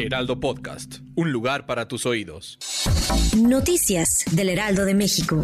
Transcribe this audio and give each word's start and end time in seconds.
Heraldo 0.00 0.40
Podcast, 0.40 1.00
un 1.14 1.30
lugar 1.30 1.66
para 1.66 1.86
tus 1.86 2.06
oídos. 2.06 2.58
Noticias 3.36 4.24
del 4.30 4.48
Heraldo 4.48 4.86
de 4.86 4.94
México. 4.94 5.42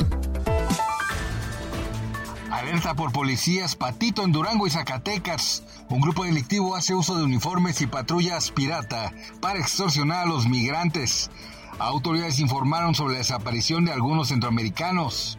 Alerta 2.50 2.94
por 2.94 3.12
policías 3.12 3.76
Patito 3.76 4.24
en 4.24 4.32
Durango 4.32 4.66
y 4.66 4.70
Zacatecas. 4.70 5.62
Un 5.90 6.00
grupo 6.00 6.24
delictivo 6.24 6.74
hace 6.74 6.94
uso 6.94 7.16
de 7.16 7.24
uniformes 7.24 7.82
y 7.82 7.86
patrullas 7.86 8.50
pirata 8.50 9.12
para 9.40 9.58
extorsionar 9.58 10.24
a 10.24 10.28
los 10.28 10.48
migrantes. 10.48 11.30
Autoridades 11.78 12.38
informaron 12.38 12.94
sobre 12.94 13.14
la 13.14 13.18
desaparición 13.18 13.84
de 13.84 13.92
algunos 13.92 14.28
centroamericanos. 14.28 15.38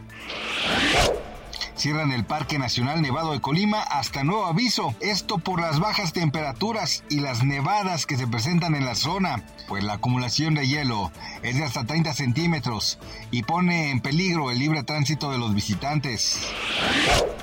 Cierran 1.78 2.10
el 2.10 2.24
Parque 2.24 2.58
Nacional 2.58 3.00
Nevado 3.02 3.30
de 3.30 3.40
Colima 3.40 3.80
hasta 3.80 4.24
nuevo 4.24 4.46
aviso. 4.46 4.96
Esto 4.98 5.38
por 5.38 5.60
las 5.60 5.78
bajas 5.78 6.12
temperaturas 6.12 7.04
y 7.08 7.20
las 7.20 7.44
nevadas 7.44 8.04
que 8.04 8.16
se 8.16 8.26
presentan 8.26 8.74
en 8.74 8.84
la 8.84 8.96
zona, 8.96 9.44
pues 9.68 9.84
la 9.84 9.92
acumulación 9.92 10.54
de 10.54 10.66
hielo 10.66 11.12
es 11.44 11.54
de 11.54 11.62
hasta 11.62 11.84
30 11.84 12.14
centímetros 12.14 12.98
y 13.30 13.44
pone 13.44 13.92
en 13.92 14.00
peligro 14.00 14.50
el 14.50 14.58
libre 14.58 14.82
tránsito 14.82 15.30
de 15.30 15.38
los 15.38 15.54
visitantes. 15.54 16.40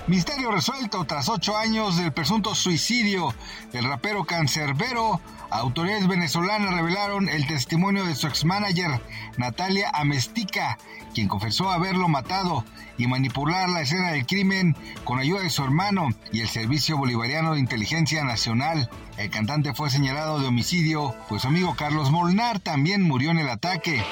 Misterio 0.08 0.52
resuelto 0.52 1.06
tras 1.06 1.30
ocho 1.30 1.58
años 1.58 1.96
del 1.98 2.12
presunto 2.12 2.56
suicidio 2.56 3.34
del 3.72 3.86
rapero 3.86 4.26
Cancerbero. 4.26 5.22
Autoridades 5.50 6.08
venezolanas 6.08 6.76
revelaron 6.76 7.30
el 7.30 7.48
testimonio 7.48 8.06
de 8.06 8.16
su 8.16 8.28
ex-manager 8.28 9.02
Natalia 9.38 9.90
Amestica, 9.94 10.78
quien 11.14 11.28
confesó 11.28 11.72
haberlo 11.72 12.08
matado 12.08 12.66
y 12.98 13.08
manipular 13.08 13.70
la 13.70 13.82
escena 13.82 14.12
del 14.12 14.25
crimen 14.26 14.76
con 15.04 15.20
ayuda 15.20 15.42
de 15.42 15.50
su 15.50 15.64
hermano 15.64 16.10
y 16.32 16.42
el 16.42 16.48
Servicio 16.48 16.98
Bolivariano 16.98 17.54
de 17.54 17.60
Inteligencia 17.60 18.24
Nacional. 18.24 18.90
El 19.18 19.30
cantante 19.30 19.74
fue 19.74 19.90
señalado 19.90 20.40
de 20.40 20.48
homicidio, 20.48 21.16
pues 21.30 21.44
su 21.44 21.48
amigo 21.48 21.76
Carlos 21.76 22.12
Molnar 22.12 22.60
también 22.60 23.02
murió 23.02 23.32
en 23.32 23.40
el 23.40 23.50
ataque. 23.50 24.04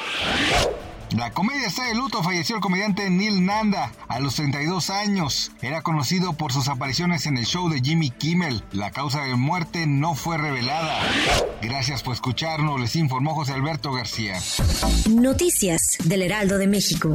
La 1.16 1.30
comedia 1.30 1.68
está 1.68 1.86
de 1.86 1.94
luto, 1.94 2.24
falleció 2.24 2.56
el 2.56 2.62
comediante 2.62 3.08
Neil 3.08 3.46
Nanda 3.46 3.92
a 4.08 4.20
los 4.20 4.34
32 4.36 4.90
años. 4.90 5.52
Era 5.62 5.84
conocido 5.84 6.34
por 6.34 6.52
sus 6.52 6.68
apariciones 6.70 7.28
en 7.28 7.38
el 7.38 7.46
show 7.46 7.70
de 7.70 7.82
Jimmy 7.82 8.10
Kimmel. 8.10 8.64
La 8.72 8.90
causa 8.90 9.22
de 9.22 9.36
muerte 9.36 9.86
no 9.86 10.16
fue 10.16 10.40
revelada. 10.40 11.00
Gracias 11.62 12.02
por 12.02 12.16
escucharnos, 12.16 12.82
les 12.82 12.96
informó 12.96 13.36
José 13.36 13.54
Alberto 13.54 13.92
García. 13.92 14.40
Noticias 15.08 15.98
del 16.04 16.24
Heraldo 16.24 16.58
de 16.58 16.68
México. 16.68 17.14